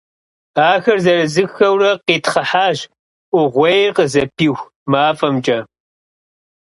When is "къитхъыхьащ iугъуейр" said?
2.05-3.91